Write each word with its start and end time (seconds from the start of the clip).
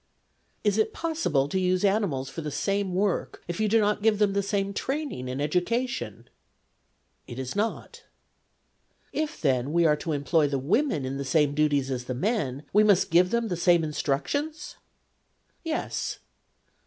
'Is 0.63 0.79
it 0.79 0.93
possible 0.93 1.47
to 1.47 1.59
use 1.59 1.85
animals 1.85 2.27
for 2.27 2.41
the 2.41 2.49
same 2.49 2.95
work 2.95 3.43
if 3.47 3.59
you 3.59 3.67
do 3.67 3.79
not 3.79 4.01
give 4.01 4.17
them 4.17 4.33
the 4.33 4.41
same 4.41 4.73
training 4.73 5.29
and 5.29 5.39
education?'' 5.39 6.27
It 7.27 7.37
is 7.37 7.55
not.'' 7.55 8.01
If, 9.23 9.39
then, 9.39 9.71
we 9.71 9.85
are 9.85 9.97
to 9.97 10.13
employ 10.13 10.47
the 10.47 10.57
women 10.57 11.05
in 11.05 11.17
the 11.17 11.23
same 11.23 11.53
duties 11.53 11.91
as 11.91 12.05
the 12.05 12.15
men, 12.15 12.63
we 12.73 12.83
must 12.83 13.11
give 13.11 13.29
them 13.29 13.47
the 13.47 13.55
same 13.55 13.83
in 13.83 13.91
structions?'' 13.91 14.73
Yes.' 15.63 16.17